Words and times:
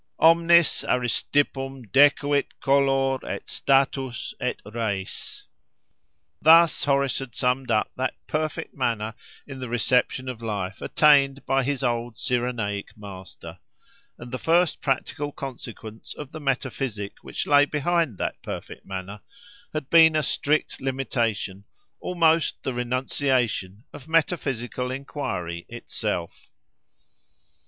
Omnis 0.17 0.83
Aristippum 0.83 1.83
decuit 1.91 2.47
color 2.59 3.23
et 3.23 3.47
status 3.47 4.33
et 4.39 4.59
res.— 4.65 5.45
Thus 6.41 6.85
Horace 6.85 7.19
had 7.19 7.35
summed 7.35 7.69
up 7.69 7.91
that 7.97 8.15
perfect 8.25 8.73
manner 8.73 9.13
in 9.45 9.59
the 9.59 9.69
reception 9.69 10.27
of 10.27 10.41
life 10.41 10.81
attained 10.81 11.45
by 11.45 11.61
his 11.63 11.83
old 11.83 12.17
Cyrenaic 12.17 12.97
master; 12.97 13.59
and 14.17 14.31
the 14.31 14.39
first 14.39 14.81
practical 14.81 15.31
consequence 15.31 16.15
of 16.15 16.31
the 16.31 16.39
metaphysic 16.41 17.17
which 17.23 17.45
lay 17.45 17.65
behind 17.65 18.17
that 18.17 18.41
perfect 18.41 18.87
manner, 18.87 19.21
had 19.71 19.87
been 19.91 20.15
a 20.15 20.23
strict 20.23 20.81
limitation, 20.81 21.63
almost 21.99 22.63
the 22.63 22.73
renunciation, 22.73 23.83
of 23.93 24.07
metaphysical 24.07 24.89
enquiry 24.89 25.67
itself. 25.69 26.49